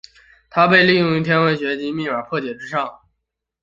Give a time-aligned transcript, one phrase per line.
[0.49, 3.01] 它们被用于天文物理学及密码破解之上。